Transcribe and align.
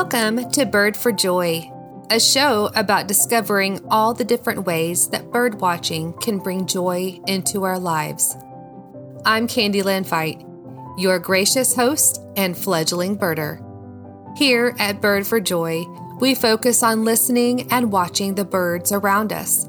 Welcome 0.00 0.48
to 0.52 0.64
Bird 0.64 0.96
for 0.96 1.10
Joy, 1.10 1.72
a 2.08 2.20
show 2.20 2.70
about 2.76 3.08
discovering 3.08 3.84
all 3.90 4.14
the 4.14 4.24
different 4.24 4.64
ways 4.64 5.08
that 5.08 5.32
bird 5.32 5.60
watching 5.60 6.12
can 6.12 6.38
bring 6.38 6.66
joy 6.66 7.18
into 7.26 7.64
our 7.64 7.80
lives. 7.80 8.36
I'm 9.24 9.48
Candy 9.48 9.82
Fite, 10.04 10.46
your 10.98 11.18
gracious 11.18 11.74
host 11.74 12.22
and 12.36 12.56
fledgling 12.56 13.18
birder. 13.18 13.58
Here 14.38 14.76
at 14.78 15.00
Bird 15.00 15.26
for 15.26 15.40
Joy, 15.40 15.84
we 16.20 16.36
focus 16.36 16.84
on 16.84 17.04
listening 17.04 17.66
and 17.72 17.90
watching 17.90 18.36
the 18.36 18.44
birds 18.44 18.92
around 18.92 19.32
us, 19.32 19.68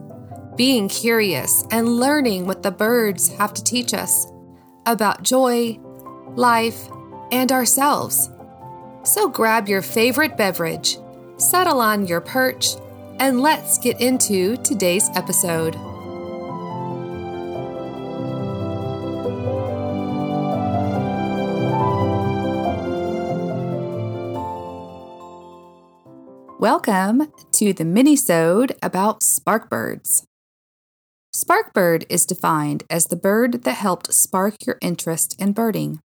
being 0.56 0.90
curious 0.90 1.66
and 1.72 1.98
learning 1.98 2.46
what 2.46 2.62
the 2.62 2.70
birds 2.70 3.30
have 3.30 3.56
to 3.56 3.64
teach 3.64 3.96
us 3.96 4.28
about 4.86 5.24
joy, 5.24 5.80
life, 6.36 6.88
and 7.32 7.52
ourselves. 7.52 8.30
So 9.04 9.30
grab 9.30 9.70
your 9.70 9.82
favorite 9.82 10.36
beverage, 10.36 10.98
settle 11.38 11.80
on 11.80 12.06
your 12.06 12.20
perch, 12.20 12.76
and 13.20 13.42
let's 13.42 13.78
get 13.78 14.00
into 14.02 14.58
today's 14.58 15.10
episode. 15.16 15.76
Welcome 26.60 27.32
to 27.54 27.72
the 27.72 27.86
mini-sode 27.86 28.76
about 28.84 29.22
sparkbirds. 29.22 30.24
Sparkbird 31.34 32.06
is 32.10 32.26
defined 32.26 32.84
as 32.90 33.06
the 33.06 33.16
bird 33.16 33.64
that 33.64 33.74
helped 33.74 34.14
spark 34.14 34.56
your 34.68 34.78
interest 34.82 35.36
in 35.40 35.54
birding. 35.54 36.02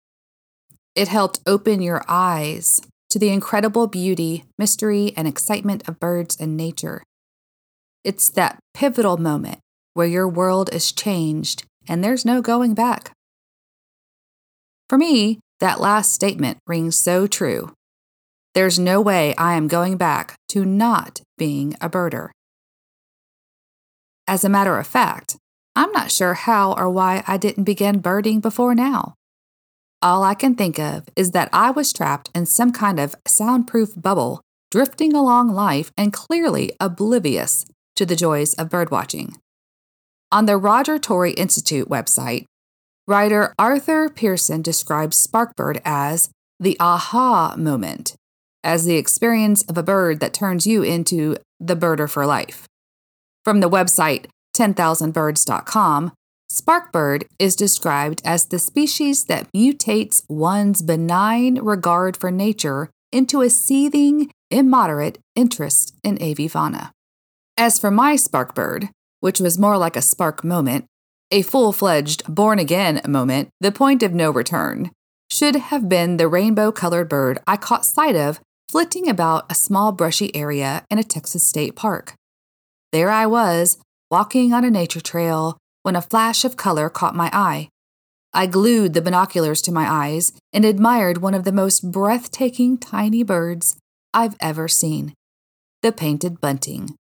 It 0.94 1.08
helped 1.08 1.40
open 1.46 1.82
your 1.82 2.04
eyes 2.08 2.80
to 3.10 3.18
the 3.18 3.30
incredible 3.30 3.86
beauty, 3.86 4.44
mystery, 4.58 5.12
and 5.16 5.26
excitement 5.26 5.88
of 5.88 6.00
birds 6.00 6.36
and 6.38 6.56
nature. 6.56 7.02
It's 8.04 8.28
that 8.30 8.58
pivotal 8.74 9.16
moment 9.16 9.58
where 9.94 10.06
your 10.06 10.28
world 10.28 10.68
is 10.72 10.92
changed 10.92 11.64
and 11.88 12.02
there's 12.02 12.24
no 12.24 12.42
going 12.42 12.74
back. 12.74 13.12
For 14.88 14.98
me, 14.98 15.40
that 15.60 15.80
last 15.80 16.12
statement 16.12 16.58
rings 16.66 16.96
so 16.96 17.26
true. 17.26 17.72
There's 18.54 18.78
no 18.78 19.00
way 19.00 19.34
I 19.36 19.54
am 19.54 19.66
going 19.66 19.96
back 19.96 20.36
to 20.50 20.64
not 20.64 21.20
being 21.38 21.74
a 21.80 21.90
birder. 21.90 22.30
As 24.28 24.44
a 24.44 24.48
matter 24.48 24.78
of 24.78 24.86
fact, 24.86 25.36
I'm 25.74 25.90
not 25.92 26.10
sure 26.10 26.34
how 26.34 26.72
or 26.74 26.88
why 26.88 27.24
I 27.26 27.36
didn't 27.36 27.64
begin 27.64 27.98
birding 27.98 28.40
before 28.40 28.74
now. 28.74 29.14
All 30.04 30.22
I 30.22 30.34
can 30.34 30.54
think 30.54 30.78
of 30.78 31.06
is 31.16 31.30
that 31.30 31.48
I 31.50 31.70
was 31.70 31.90
trapped 31.90 32.28
in 32.34 32.44
some 32.44 32.72
kind 32.72 33.00
of 33.00 33.14
soundproof 33.26 33.94
bubble, 33.96 34.42
drifting 34.70 35.14
along 35.14 35.48
life 35.48 35.90
and 35.96 36.12
clearly 36.12 36.72
oblivious 36.78 37.64
to 37.96 38.04
the 38.04 38.14
joys 38.14 38.52
of 38.54 38.68
birdwatching. 38.68 39.36
On 40.30 40.44
the 40.44 40.58
Roger 40.58 40.98
Tory 40.98 41.32
Institute 41.32 41.88
website, 41.88 42.44
writer 43.08 43.54
Arthur 43.58 44.10
Pearson 44.10 44.60
describes 44.60 45.26
Sparkbird 45.26 45.80
as 45.86 46.28
the 46.60 46.76
aha 46.78 47.54
moment, 47.56 48.14
as 48.62 48.84
the 48.84 48.96
experience 48.96 49.62
of 49.62 49.78
a 49.78 49.82
bird 49.82 50.20
that 50.20 50.34
turns 50.34 50.66
you 50.66 50.82
into 50.82 51.38
the 51.58 51.76
birder 51.76 52.10
for 52.10 52.26
life. 52.26 52.66
From 53.42 53.60
the 53.60 53.70
website 53.70 54.26
10,000birds.com, 54.54 56.12
Sparkbird 56.54 57.24
is 57.40 57.56
described 57.56 58.22
as 58.24 58.44
the 58.44 58.60
species 58.60 59.24
that 59.24 59.52
mutates 59.52 60.22
one's 60.28 60.82
benign 60.82 61.56
regard 61.56 62.16
for 62.16 62.30
nature 62.30 62.90
into 63.10 63.40
a 63.40 63.50
seething, 63.50 64.30
immoderate 64.52 65.18
interest 65.34 65.96
in 66.04 66.16
avifauna. 66.18 66.92
As 67.58 67.80
for 67.80 67.90
my 67.90 68.14
Sparkbird, 68.14 68.90
which 69.18 69.40
was 69.40 69.58
more 69.58 69.76
like 69.76 69.96
a 69.96 70.02
spark 70.02 70.44
moment, 70.44 70.84
a 71.32 71.42
full 71.42 71.72
fledged 71.72 72.22
born 72.32 72.60
again 72.60 73.00
moment, 73.04 73.48
the 73.58 73.72
point 73.72 74.04
of 74.04 74.14
no 74.14 74.30
return, 74.30 74.92
should 75.28 75.56
have 75.56 75.88
been 75.88 76.18
the 76.18 76.28
rainbow 76.28 76.70
colored 76.70 77.08
bird 77.08 77.40
I 77.48 77.56
caught 77.56 77.84
sight 77.84 78.14
of 78.14 78.38
flitting 78.70 79.08
about 79.08 79.50
a 79.50 79.56
small 79.56 79.90
brushy 79.90 80.32
area 80.36 80.84
in 80.88 81.00
a 81.00 81.02
Texas 81.02 81.42
state 81.42 81.74
park. 81.74 82.14
There 82.92 83.10
I 83.10 83.26
was, 83.26 83.76
walking 84.08 84.52
on 84.52 84.64
a 84.64 84.70
nature 84.70 85.00
trail, 85.00 85.58
when 85.84 85.94
a 85.94 86.02
flash 86.02 86.44
of 86.44 86.56
color 86.56 86.90
caught 86.90 87.14
my 87.14 87.30
eye. 87.32 87.68
I 88.32 88.46
glued 88.46 88.94
the 88.94 89.02
binoculars 89.02 89.62
to 89.62 89.72
my 89.72 89.88
eyes 89.88 90.32
and 90.52 90.64
admired 90.64 91.18
one 91.18 91.34
of 91.34 91.44
the 91.44 91.52
most 91.52 91.92
breathtaking 91.92 92.78
tiny 92.78 93.22
birds 93.22 93.76
I've 94.12 94.34
ever 94.40 94.66
seen 94.66 95.14
the 95.82 95.92
painted 95.92 96.40
bunting. 96.40 96.96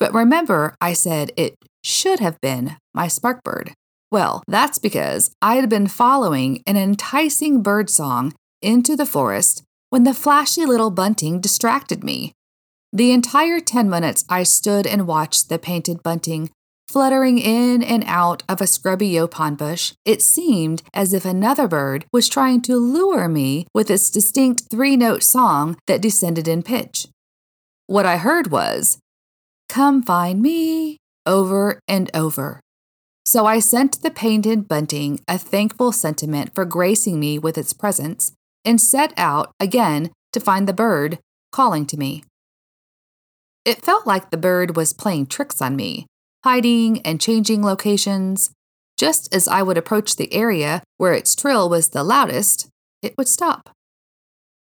But 0.00 0.12
remember, 0.12 0.74
I 0.80 0.92
said 0.92 1.30
it 1.36 1.54
should 1.84 2.18
have 2.18 2.40
been 2.40 2.76
my 2.92 3.06
sparkbird. 3.06 3.72
Well, 4.10 4.42
that's 4.48 4.78
because 4.78 5.30
I 5.40 5.54
had 5.54 5.68
been 5.68 5.86
following 5.86 6.62
an 6.66 6.76
enticing 6.76 7.62
bird 7.62 7.88
song 7.88 8.34
into 8.60 8.96
the 8.96 9.06
forest 9.06 9.62
when 9.90 10.02
the 10.02 10.14
flashy 10.14 10.66
little 10.66 10.90
bunting 10.90 11.40
distracted 11.40 12.02
me. 12.02 12.32
The 12.92 13.12
entire 13.12 13.60
10 13.60 13.88
minutes 13.88 14.24
I 14.28 14.42
stood 14.42 14.86
and 14.86 15.06
watched 15.06 15.48
the 15.48 15.58
painted 15.58 16.02
bunting 16.02 16.50
Fluttering 16.88 17.38
in 17.38 17.82
and 17.82 18.02
out 18.06 18.42
of 18.48 18.62
a 18.62 18.66
scrubby 18.66 19.10
yaupon 19.10 19.58
bush, 19.58 19.92
it 20.06 20.22
seemed 20.22 20.82
as 20.94 21.12
if 21.12 21.26
another 21.26 21.68
bird 21.68 22.06
was 22.12 22.30
trying 22.30 22.62
to 22.62 22.76
lure 22.76 23.28
me 23.28 23.66
with 23.74 23.90
its 23.90 24.08
distinct 24.08 24.70
three 24.70 24.96
note 24.96 25.22
song 25.22 25.76
that 25.86 26.00
descended 26.00 26.48
in 26.48 26.62
pitch. 26.62 27.06
What 27.86 28.06
I 28.06 28.16
heard 28.16 28.50
was, 28.50 28.98
Come 29.68 30.02
find 30.02 30.40
me, 30.40 30.96
over 31.26 31.78
and 31.86 32.10
over. 32.14 32.60
So 33.26 33.44
I 33.44 33.58
sent 33.58 34.00
the 34.00 34.10
painted 34.10 34.66
bunting 34.66 35.20
a 35.28 35.36
thankful 35.36 35.92
sentiment 35.92 36.54
for 36.54 36.64
gracing 36.64 37.20
me 37.20 37.38
with 37.38 37.58
its 37.58 37.74
presence 37.74 38.32
and 38.64 38.80
set 38.80 39.12
out 39.18 39.52
again 39.60 40.10
to 40.32 40.40
find 40.40 40.66
the 40.66 40.72
bird 40.72 41.18
calling 41.52 41.84
to 41.86 41.98
me. 41.98 42.24
It 43.66 43.82
felt 43.82 44.06
like 44.06 44.30
the 44.30 44.38
bird 44.38 44.74
was 44.74 44.94
playing 44.94 45.26
tricks 45.26 45.60
on 45.60 45.76
me, 45.76 46.06
hiding 46.44 47.00
and 47.02 47.20
changing 47.20 47.62
locations. 47.62 48.50
Just 48.96 49.32
as 49.34 49.46
I 49.46 49.62
would 49.62 49.78
approach 49.78 50.16
the 50.16 50.32
area 50.32 50.82
where 50.96 51.12
its 51.12 51.34
trill 51.34 51.68
was 51.68 51.90
the 51.90 52.02
loudest, 52.02 52.68
it 53.02 53.14
would 53.16 53.28
stop. 53.28 53.70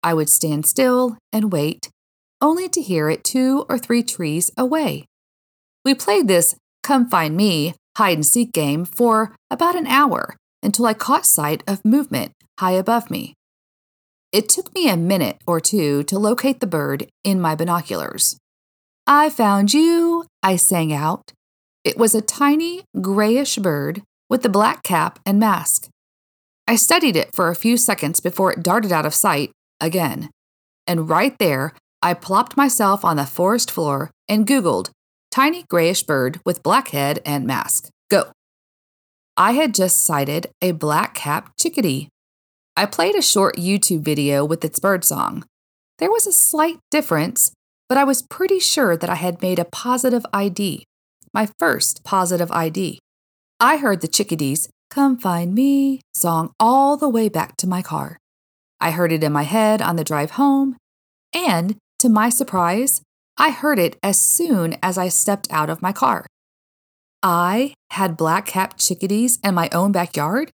I 0.04 0.14
would 0.14 0.30
stand 0.30 0.66
still 0.66 1.18
and 1.32 1.52
wait, 1.52 1.90
only 2.42 2.70
to 2.70 2.82
hear 2.82 3.10
it 3.10 3.24
two 3.24 3.66
or 3.70 3.78
three 3.78 4.04
trees 4.04 4.52
away. 4.58 5.06
We 5.86 5.94
played 5.94 6.28
this 6.28 6.56
come 6.84 7.10
find 7.10 7.36
me 7.36 7.76
hide 7.98 8.18
and 8.18 8.26
seek 8.26 8.54
game 8.54 8.86
for 8.86 9.36
about 9.52 9.76
an 9.76 9.88
hour 9.88 10.36
until 10.64 10.86
I 10.86 10.94
caught 10.94 11.26
sight 11.26 11.64
of 11.68 11.84
movement 11.84 12.32
high 12.60 12.72
above 12.72 13.10
me. 13.10 13.34
It 14.32 14.48
took 14.48 14.74
me 14.74 14.90
a 14.90 14.98
minute 14.98 15.38
or 15.48 15.60
two 15.60 16.04
to 16.04 16.20
locate 16.20 16.60
the 16.60 16.68
bird 16.68 17.08
in 17.24 17.42
my 17.42 17.56
binoculars. 17.56 18.38
I 19.08 19.30
found 19.30 19.74
you, 19.74 20.26
I 20.44 20.56
sang 20.56 20.94
out, 20.94 21.34
it 21.84 21.98
was 21.98 22.14
a 22.14 22.22
tiny, 22.22 22.84
grayish 23.00 23.58
bird 23.58 24.02
with 24.30 24.46
a 24.46 24.50
black 24.50 24.84
cap 24.84 25.20
and 25.26 25.40
mask. 25.40 25.90
I 26.68 26.76
studied 26.76 27.16
it 27.16 27.34
for 27.34 27.50
a 27.50 27.56
few 27.56 27.78
seconds 27.78 28.20
before 28.20 28.52
it 28.52 28.62
darted 28.62 28.92
out 28.92 29.06
of 29.06 29.16
sight 29.16 29.52
again. 29.80 30.30
And 30.86 31.10
right 31.10 31.38
there, 31.40 31.74
I 32.02 32.14
plopped 32.14 32.58
myself 32.58 33.04
on 33.04 33.18
the 33.18 33.26
forest 33.26 33.72
floor 33.72 34.12
and 34.28 34.46
Googled 34.46 34.90
tiny 35.32 35.64
grayish 35.70 36.04
bird 36.04 36.40
with 36.46 36.64
black 36.64 36.90
head 36.90 37.20
and 37.26 37.46
mask. 37.46 37.90
Go. 38.10 38.32
I 39.38 39.54
had 39.54 39.74
just 39.74 40.02
sighted 40.02 40.48
a 40.62 40.72
black 40.72 41.14
capped 41.14 41.58
chickadee. 41.60 42.10
I 42.76 42.86
played 42.86 43.16
a 43.16 43.22
short 43.22 43.56
YouTube 43.58 44.02
video 44.02 44.44
with 44.44 44.66
its 44.66 44.80
bird 44.80 45.06
song. 45.06 45.46
There 45.98 46.12
was 46.12 46.28
a 46.28 46.32
slight 46.32 46.80
difference, 46.92 47.52
but 47.88 47.98
I 47.98 48.04
was 48.04 48.22
pretty 48.22 48.60
sure 48.60 48.98
that 48.98 49.10
I 49.10 49.16
had 49.16 49.42
made 49.42 49.60
a 49.60 49.66
positive 49.66 50.26
ID 50.34 50.86
my 51.34 51.50
first 51.60 52.04
positive 52.04 52.52
ID. 52.52 53.00
I 53.60 53.78
heard 53.78 54.02
the 54.02 54.08
chickadees 54.08 54.70
Come 54.90 55.18
Find 55.18 55.54
Me 55.54 56.02
song 56.14 56.54
all 56.60 56.98
the 56.98 57.10
way 57.10 57.30
back 57.30 57.58
to 57.58 57.68
my 57.68 57.82
car. 57.82 58.18
I 58.80 58.92
heard 58.92 59.12
it 59.12 59.24
in 59.24 59.32
my 59.32 59.44
head 59.44 59.82
on 59.82 59.98
the 59.98 60.04
drive 60.04 60.32
home, 60.32 60.78
and 61.34 61.76
to 62.00 62.10
my 62.10 62.30
surprise, 62.30 63.02
I 63.38 63.52
heard 63.52 63.80
it 63.80 63.98
as 64.02 64.20
soon 64.20 64.78
as 64.82 64.98
I 64.98 65.10
stepped 65.10 65.48
out 65.52 65.70
of 65.70 65.82
my 65.82 65.92
car. 65.92 66.26
I 67.22 67.74
had 67.92 68.18
black 68.18 68.46
capped 68.46 68.80
chickadees 68.80 69.40
in 69.44 69.54
my 69.54 69.70
own 69.74 69.92
backyard? 69.92 70.52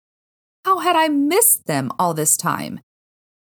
How 0.65 0.79
had 0.79 0.95
I 0.95 1.07
missed 1.07 1.67
them 1.67 1.91
all 1.99 2.13
this 2.13 2.35
time? 2.35 2.79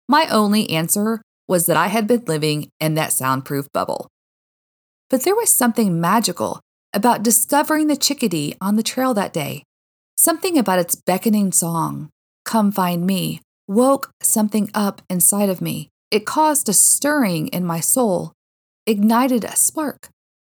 My 0.08 0.26
only 0.28 0.70
answer 0.70 1.20
was 1.46 1.66
that 1.66 1.76
I 1.76 1.88
had 1.88 2.06
been 2.06 2.24
living 2.24 2.68
in 2.80 2.94
that 2.94 3.12
soundproof 3.12 3.66
bubble. 3.72 4.08
But 5.10 5.24
there 5.24 5.34
was 5.34 5.52
something 5.52 6.00
magical 6.00 6.60
about 6.92 7.22
discovering 7.22 7.86
the 7.86 7.96
chickadee 7.96 8.56
on 8.60 8.76
the 8.76 8.82
trail 8.82 9.14
that 9.14 9.32
day. 9.32 9.62
Something 10.16 10.58
about 10.58 10.78
its 10.78 10.96
beckoning 10.96 11.52
song, 11.52 12.10
Come 12.44 12.72
Find 12.72 13.06
Me, 13.06 13.40
woke 13.68 14.10
something 14.22 14.70
up 14.74 15.02
inside 15.08 15.48
of 15.48 15.60
me, 15.60 15.88
It 16.10 16.26
caused 16.26 16.68
a 16.68 16.72
stirring 16.72 17.46
in 17.48 17.64
my 17.64 17.78
soul, 17.78 18.32
ignited 18.84 19.44
a 19.44 19.54
spark. 19.54 20.08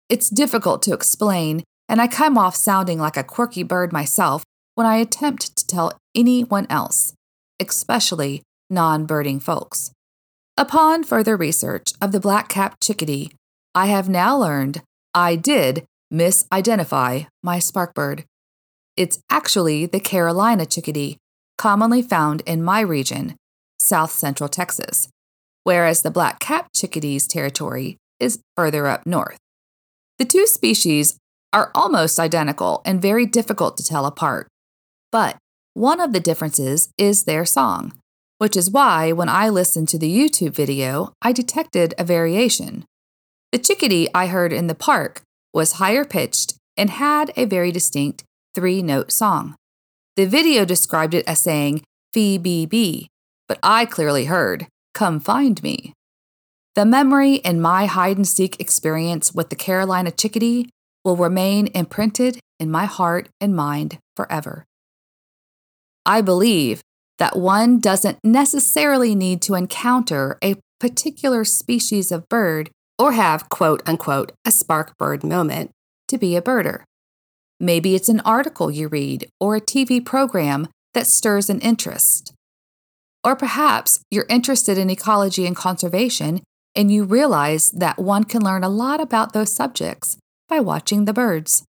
It's 0.08 0.30
difficult 0.30 0.80
to 0.82 0.92
explain, 0.92 1.64
and 1.88 2.00
I 2.00 2.06
come 2.06 2.38
off 2.38 2.54
sounding 2.54 3.00
like 3.00 3.16
a 3.16 3.24
quirky 3.24 3.64
bird 3.64 3.92
myself 3.92 4.44
when 4.76 4.86
I 4.86 4.96
attempt 4.96 5.56
to 5.56 5.66
tell 5.66 5.98
anyone 6.14 6.66
else, 6.70 7.14
especially 7.58 8.42
non 8.70 9.06
birding 9.06 9.40
folks. 9.40 9.90
Upon 10.56 11.02
further 11.02 11.36
research 11.36 11.92
of 12.00 12.12
the 12.12 12.20
black 12.20 12.48
capped 12.48 12.82
chickadee, 12.82 13.32
I 13.74 13.86
have 13.86 14.08
now 14.08 14.38
learned 14.38 14.82
I 15.14 15.34
did 15.34 15.84
misidentify 16.12 17.26
my 17.42 17.58
sparkbird. 17.58 18.24
It's 18.96 19.22
actually 19.30 19.86
the 19.86 20.00
Carolina 20.00 20.66
chickadee, 20.66 21.18
commonly 21.56 22.02
found 22.02 22.42
in 22.46 22.62
my 22.62 22.80
region, 22.80 23.36
south 23.78 24.10
central 24.10 24.48
Texas, 24.48 25.08
whereas 25.64 26.02
the 26.02 26.10
black 26.10 26.40
capped 26.40 26.74
chickadee's 26.74 27.26
territory 27.26 27.96
is 28.18 28.40
further 28.56 28.86
up 28.86 29.06
north. 29.06 29.38
The 30.18 30.24
two 30.24 30.46
species 30.46 31.16
are 31.52 31.70
almost 31.74 32.20
identical 32.20 32.82
and 32.84 33.00
very 33.00 33.26
difficult 33.26 33.76
to 33.76 33.84
tell 33.84 34.04
apart, 34.04 34.48
but 35.10 35.36
one 35.74 36.00
of 36.00 36.12
the 36.12 36.20
differences 36.20 36.90
is 36.98 37.24
their 37.24 37.46
song, 37.46 37.92
which 38.38 38.56
is 38.56 38.70
why 38.70 39.12
when 39.12 39.28
I 39.28 39.48
listened 39.48 39.88
to 39.90 39.98
the 39.98 40.10
YouTube 40.10 40.54
video, 40.54 41.12
I 41.22 41.32
detected 41.32 41.94
a 41.96 42.04
variation. 42.04 42.84
The 43.52 43.58
chickadee 43.58 44.08
I 44.14 44.26
heard 44.26 44.52
in 44.52 44.66
the 44.66 44.74
park 44.74 45.22
was 45.52 45.72
higher 45.72 46.04
pitched 46.04 46.54
and 46.76 46.90
had 46.90 47.32
a 47.36 47.44
very 47.44 47.72
distinct 47.72 48.24
three 48.54 48.82
note 48.82 49.12
song. 49.12 49.54
The 50.16 50.26
video 50.26 50.64
described 50.64 51.14
it 51.14 51.26
as 51.26 51.40
saying 51.40 51.82
Fee 52.12 52.38
Bee 52.38 52.66
Bee, 52.66 53.08
but 53.48 53.58
I 53.62 53.84
clearly 53.84 54.26
heard 54.26 54.66
Come 54.94 55.20
Find 55.20 55.62
Me. 55.62 55.92
The 56.74 56.84
memory 56.84 57.34
in 57.36 57.60
my 57.60 57.86
hide 57.86 58.16
and 58.16 58.26
seek 58.26 58.60
experience 58.60 59.34
with 59.34 59.50
the 59.50 59.56
Carolina 59.56 60.10
chickadee 60.10 60.68
will 61.04 61.16
remain 61.16 61.68
imprinted 61.68 62.38
in 62.58 62.70
my 62.70 62.84
heart 62.84 63.28
and 63.40 63.54
mind 63.54 63.98
forever. 64.14 64.64
I 66.06 66.20
believe 66.20 66.80
that 67.18 67.36
one 67.36 67.78
doesn't 67.78 68.18
necessarily 68.24 69.14
need 69.14 69.42
to 69.42 69.54
encounter 69.54 70.38
a 70.42 70.56
particular 70.78 71.44
species 71.44 72.10
of 72.10 72.28
bird 72.28 72.70
or 73.00 73.12
have 73.12 73.48
quote 73.48 73.82
unquote 73.86 74.30
a 74.44 74.50
spark 74.50 74.96
bird 74.98 75.24
moment 75.24 75.70
to 76.06 76.18
be 76.18 76.36
a 76.36 76.42
birder. 76.42 76.82
Maybe 77.58 77.94
it's 77.94 78.10
an 78.10 78.20
article 78.20 78.70
you 78.70 78.88
read 78.88 79.28
or 79.40 79.56
a 79.56 79.60
TV 79.60 80.04
program 80.04 80.68
that 80.92 81.06
stirs 81.06 81.48
an 81.48 81.60
interest. 81.60 82.34
Or 83.24 83.34
perhaps 83.34 84.00
you're 84.10 84.26
interested 84.28 84.76
in 84.76 84.90
ecology 84.90 85.46
and 85.46 85.56
conservation 85.56 86.42
and 86.76 86.92
you 86.92 87.04
realize 87.04 87.70
that 87.70 87.98
one 87.98 88.24
can 88.24 88.42
learn 88.42 88.64
a 88.64 88.68
lot 88.68 89.00
about 89.00 89.32
those 89.32 89.52
subjects 89.52 90.18
by 90.48 90.60
watching 90.60 91.06
the 91.06 91.12
birds. 91.14 91.64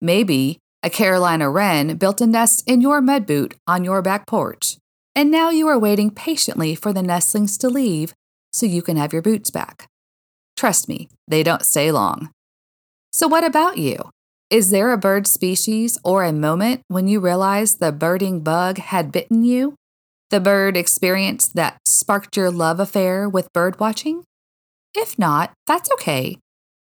Maybe 0.00 0.58
a 0.82 0.90
Carolina 0.90 1.48
wren 1.48 1.96
built 1.96 2.20
a 2.20 2.26
nest 2.26 2.64
in 2.66 2.80
your 2.80 3.00
mud 3.00 3.26
boot 3.26 3.54
on 3.66 3.84
your 3.84 4.02
back 4.02 4.26
porch, 4.26 4.78
and 5.14 5.30
now 5.30 5.50
you 5.50 5.68
are 5.68 5.78
waiting 5.78 6.10
patiently 6.10 6.74
for 6.74 6.92
the 6.92 7.02
nestlings 7.02 7.58
to 7.58 7.68
leave 7.68 8.14
so 8.52 8.66
you 8.66 8.82
can 8.82 8.96
have 8.96 9.12
your 9.12 9.22
boots 9.22 9.50
back. 9.50 9.89
Trust 10.60 10.90
me, 10.90 11.08
they 11.26 11.42
don't 11.42 11.64
stay 11.64 11.90
long. 11.90 12.32
So, 13.14 13.26
what 13.26 13.44
about 13.44 13.78
you? 13.78 14.10
Is 14.50 14.68
there 14.68 14.92
a 14.92 14.98
bird 14.98 15.26
species 15.26 15.96
or 16.04 16.22
a 16.22 16.34
moment 16.34 16.82
when 16.86 17.08
you 17.08 17.18
realized 17.18 17.80
the 17.80 17.90
birding 17.92 18.40
bug 18.40 18.76
had 18.76 19.10
bitten 19.10 19.42
you? 19.42 19.74
The 20.28 20.38
bird 20.38 20.76
experience 20.76 21.48
that 21.48 21.78
sparked 21.86 22.36
your 22.36 22.50
love 22.50 22.78
affair 22.78 23.26
with 23.26 23.54
bird 23.54 23.80
watching? 23.80 24.24
If 24.94 25.18
not, 25.18 25.50
that's 25.66 25.90
okay. 25.92 26.36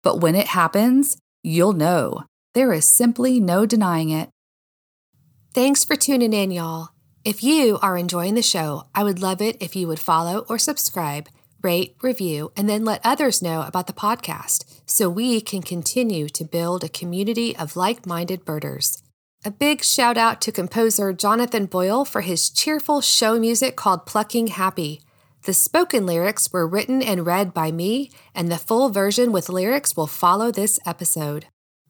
But 0.04 0.20
when 0.20 0.36
it 0.36 0.46
happens, 0.46 1.16
you'll 1.42 1.72
know. 1.72 2.22
There 2.54 2.72
is 2.72 2.84
simply 2.88 3.40
no 3.40 3.66
denying 3.66 4.10
it. 4.10 4.28
Thanks 5.54 5.84
for 5.84 5.96
tuning 5.96 6.32
in, 6.32 6.52
y'all. 6.52 6.90
If 7.24 7.42
you 7.42 7.80
are 7.82 7.98
enjoying 7.98 8.36
the 8.36 8.42
show, 8.42 8.86
I 8.94 9.02
would 9.02 9.20
love 9.20 9.42
it 9.42 9.56
if 9.58 9.74
you 9.74 9.88
would 9.88 9.98
follow 9.98 10.46
or 10.48 10.56
subscribe 10.56 11.28
rate, 11.66 11.96
review, 12.00 12.52
and 12.56 12.68
then 12.68 12.84
let 12.84 13.00
others 13.02 13.42
know 13.42 13.62
about 13.62 13.88
the 13.88 13.92
podcast 13.92 14.64
so 14.86 15.10
we 15.10 15.40
can 15.40 15.62
continue 15.62 16.28
to 16.28 16.44
build 16.44 16.84
a 16.84 16.88
community 16.88 17.56
of 17.56 17.74
like 17.74 18.06
minded 18.06 18.44
birders. 18.44 19.02
A 19.44 19.50
big 19.50 19.82
shout 19.82 20.16
out 20.16 20.40
to 20.42 20.52
composer 20.52 21.12
Jonathan 21.12 21.66
Boyle 21.66 22.04
for 22.04 22.20
his 22.20 22.50
cheerful 22.50 23.00
show 23.00 23.40
music 23.40 23.74
called 23.74 24.06
Plucking 24.06 24.46
Happy. 24.46 25.00
The 25.42 25.52
spoken 25.52 26.06
lyrics 26.06 26.52
were 26.52 26.68
written 26.68 27.02
and 27.02 27.26
read 27.26 27.52
by 27.52 27.72
me, 27.72 28.12
and 28.32 28.48
the 28.48 28.58
full 28.68 28.88
version 28.88 29.32
with 29.32 29.48
lyrics 29.48 29.96
will 29.96 30.06
follow 30.06 30.52
this 30.52 30.78
episode. 30.86 31.46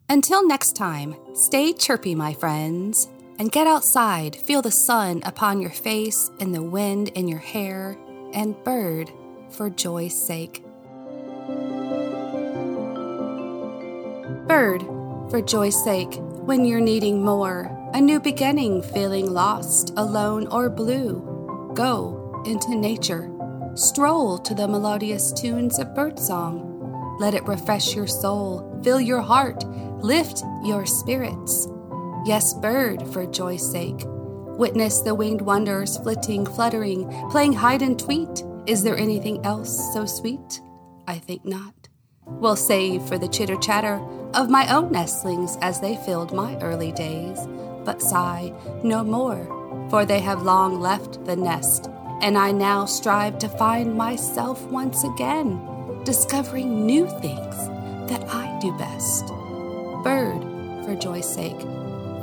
Until 0.09 0.47
next 0.47 0.75
time, 0.75 1.17
stay 1.35 1.75
chirpy, 1.75 2.15
my 2.15 2.33
friends, 2.33 3.11
and 3.39 3.53
get 3.53 3.67
outside, 3.67 4.37
feel 4.37 4.63
the 4.63 4.71
sun 4.71 5.21
upon 5.25 5.61
your 5.61 5.71
face 5.71 6.31
and 6.41 6.55
the 6.55 6.63
wind 6.63 7.09
in 7.09 7.29
your 7.29 7.45
hair, 7.55 7.99
and 8.33 8.57
bird 8.65 9.13
for 9.51 9.71
joy's 9.71 10.15
sake. 10.15 10.63
Bird, 14.47 14.83
for 15.31 15.43
joy's 15.43 15.83
sake, 15.83 16.15
when 16.47 16.65
you're 16.65 16.81
needing 16.81 17.25
more, 17.25 17.71
a 17.95 18.01
new 18.01 18.21
beginning, 18.21 18.83
feeling 18.83 19.33
lost, 19.33 19.93
alone, 19.97 20.47
or 20.49 20.71
blue, 20.71 21.73
go 21.75 22.43
into 22.47 22.77
nature. 22.77 23.31
Stroll 23.75 24.39
to 24.39 24.55
the 24.55 24.69
melodious 24.69 25.33
tunes 25.33 25.79
of 25.79 25.95
birdsong. 25.95 27.17
Let 27.19 27.35
it 27.35 27.45
refresh 27.45 27.95
your 27.95 28.07
soul, 28.07 28.81
fill 28.83 29.01
your 29.01 29.21
heart, 29.21 29.65
lift 30.03 30.43
your 30.65 30.87
spirits. 30.87 31.69
Yes, 32.25 32.55
bird, 32.55 33.07
for 33.09 33.27
joy's 33.27 33.69
sake. 33.69 34.03
Witness 34.59 35.01
the 35.01 35.15
winged 35.15 35.43
wonders 35.43 35.99
flitting, 35.99 36.47
fluttering, 36.47 37.09
playing 37.31 37.53
hide 37.53 37.83
and 37.83 37.99
tweet 37.99 38.43
is 38.67 38.83
there 38.83 38.97
anything 38.97 39.45
else 39.45 39.93
so 39.95 40.05
sweet? 40.05 40.61
I 41.07 41.19
think 41.19 41.45
not. 41.45 41.89
We'll 42.27 42.57
save 42.57 43.03
for 43.03 43.19
the 43.19 43.29
chitter 43.29 43.57
chatter 43.57 44.01
of 44.35 44.51
my 44.51 44.73
own 44.75 44.91
nestlings 44.91 45.57
as 45.63 45.81
they 45.81 45.97
filled 45.97 46.33
my 46.33 46.59
early 46.59 46.91
days, 46.93 47.39
but 47.85 48.03
sigh 48.03 48.53
no 48.83 49.05
more, 49.05 49.47
for 49.89 50.05
they 50.05 50.19
have 50.21 50.43
long 50.43 50.81
left 50.81 51.25
the 51.25 51.37
nest, 51.37 51.89
and 52.21 52.37
I 52.37 52.51
now 52.51 52.85
strive 52.85 53.39
to 53.39 53.49
find 53.49 53.95
myself 53.95 54.61
once 54.67 55.05
again, 55.05 55.61
discovering 56.03 56.85
new 56.85 57.07
things 57.21 57.57
that 58.11 58.25
I 58.29 58.59
do 58.61 58.77
best. 58.77 59.27
Bird, 60.03 60.43
for 60.85 60.97
joy's 60.97 61.33
sake, 61.33 61.61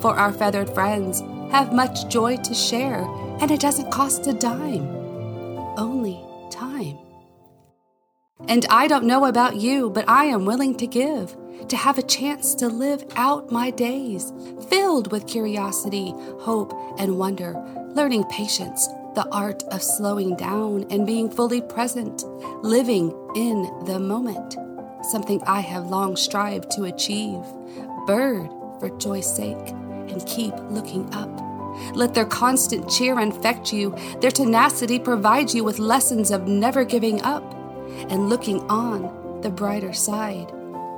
for 0.01 0.13
our 0.17 0.33
feathered 0.33 0.69
friends 0.69 1.21
have 1.51 1.71
much 1.73 2.09
joy 2.09 2.35
to 2.37 2.53
share, 2.53 3.05
and 3.39 3.49
it 3.49 3.61
doesn't 3.61 3.91
cost 3.91 4.27
a 4.27 4.33
dime. 4.33 4.87
Only 5.77 6.19
time. 6.53 6.97
And 8.47 8.65
I 8.69 8.87
don't 8.87 9.05
know 9.05 9.25
about 9.25 9.55
you, 9.55 9.89
but 9.89 10.07
I 10.07 10.25
am 10.25 10.45
willing 10.45 10.75
to 10.77 10.87
give, 10.87 11.35
to 11.69 11.77
have 11.77 11.97
a 11.97 12.03
chance 12.03 12.55
to 12.55 12.67
live 12.67 13.05
out 13.15 13.51
my 13.51 13.69
days, 13.69 14.33
filled 14.69 15.11
with 15.11 15.27
curiosity, 15.27 16.13
hope, 16.39 16.73
and 16.99 17.17
wonder, 17.17 17.53
learning 17.95 18.25
patience, 18.25 18.87
the 19.15 19.27
art 19.31 19.63
of 19.71 19.81
slowing 19.81 20.35
down 20.35 20.85
and 20.89 21.05
being 21.05 21.29
fully 21.29 21.61
present, 21.61 22.23
living 22.63 23.11
in 23.35 23.63
the 23.85 23.99
moment, 23.99 24.57
something 25.11 25.41
I 25.45 25.61
have 25.61 25.87
long 25.87 26.17
strived 26.17 26.71
to 26.71 26.83
achieve. 26.83 27.43
Bird, 28.07 28.49
for 28.79 28.89
joy's 28.97 29.33
sake, 29.33 29.69
and 29.69 30.25
keep 30.27 30.53
looking 30.69 31.13
up. 31.13 31.42
Let 31.93 32.13
their 32.13 32.25
constant 32.25 32.89
cheer 32.89 33.19
infect 33.19 33.73
you. 33.73 33.95
Their 34.21 34.31
tenacity 34.31 34.99
provides 34.99 35.53
you 35.53 35.63
with 35.63 35.79
lessons 35.79 36.31
of 36.31 36.47
never 36.47 36.83
giving 36.83 37.21
up 37.21 37.43
and 38.09 38.29
looking 38.29 38.59
on 38.69 39.41
the 39.41 39.49
brighter 39.49 39.93
side 39.93 40.51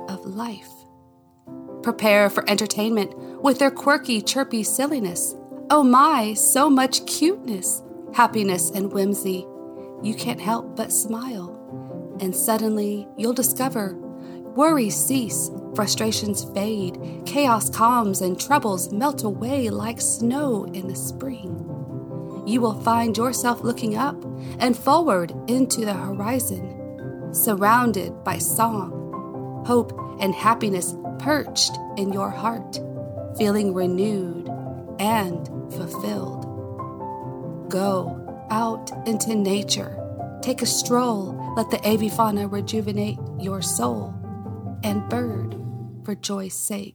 of 0.08 0.24
life. 0.24 0.70
Prepare 1.82 2.30
for 2.30 2.48
entertainment 2.48 3.16
with 3.42 3.58
their 3.58 3.70
quirky, 3.70 4.20
chirpy 4.20 4.62
silliness. 4.62 5.34
Oh 5.70 5.82
my, 5.82 6.34
so 6.34 6.70
much 6.70 7.06
cuteness, 7.06 7.82
happiness, 8.14 8.70
and 8.70 8.92
whimsy. 8.92 9.46
You 10.02 10.14
can't 10.14 10.40
help 10.40 10.76
but 10.76 10.92
smile. 10.92 11.52
And 12.20 12.34
suddenly 12.34 13.08
you'll 13.16 13.32
discover 13.32 13.96
worries 14.56 14.96
cease 14.96 15.50
Frustrations 15.76 16.44
fade, 16.54 17.22
chaos 17.26 17.68
calms, 17.68 18.22
and 18.22 18.40
troubles 18.40 18.90
melt 18.90 19.24
away 19.24 19.68
like 19.68 20.00
snow 20.00 20.64
in 20.72 20.88
the 20.88 20.96
spring. 20.96 21.52
You 22.46 22.62
will 22.62 22.80
find 22.80 23.14
yourself 23.14 23.60
looking 23.60 23.94
up 23.94 24.16
and 24.58 24.74
forward 24.74 25.34
into 25.48 25.84
the 25.84 25.92
horizon, 25.92 27.34
surrounded 27.34 28.24
by 28.24 28.38
song, 28.38 29.62
hope, 29.66 29.92
and 30.18 30.34
happiness 30.34 30.94
perched 31.18 31.76
in 31.98 32.10
your 32.10 32.30
heart, 32.30 32.80
feeling 33.36 33.74
renewed 33.74 34.48
and 34.98 35.46
fulfilled. 35.74 36.44
Go 37.68 38.46
out 38.50 38.90
into 39.06 39.34
nature 39.34 40.02
Take 40.46 40.62
a 40.62 40.66
stroll, 40.66 41.54
let 41.56 41.70
the 41.70 41.78
avifauna 41.78 42.48
rejuvenate 42.48 43.18
your 43.40 43.60
soul, 43.62 44.14
and 44.82 45.08
bird 45.08 45.56
for 46.04 46.14
joy's 46.14 46.54
sake. 46.54 46.94